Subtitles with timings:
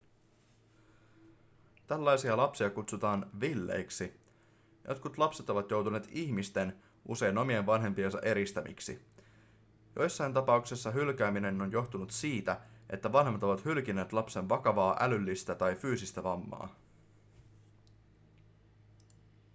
[1.87, 4.13] tällaisia lapsia kutsutaan villeiksi".
[4.87, 9.05] jotkut lapset ovat joutuneet ihmisten usein omien vanhempiensa eristämiksi.
[9.95, 16.23] joissakin tapauksessa hylkääminen on johtunut siitä että vanhemmat ovat hylkineet lapsen vakavaa älyllistä tai fyysistä
[16.23, 16.75] vammaa